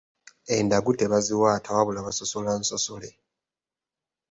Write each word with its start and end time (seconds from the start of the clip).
Endaggu 0.55 0.91
tebaziwaata 0.99 1.69
wabula 1.75 2.01
basosola 2.07 2.51
nsosole. 2.59 3.09